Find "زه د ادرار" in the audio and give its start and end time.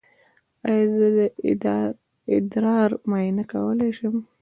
0.95-2.89